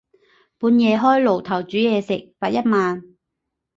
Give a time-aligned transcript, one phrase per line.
[0.57, 3.03] 半夜開爐頭煮嘢食，罰一萬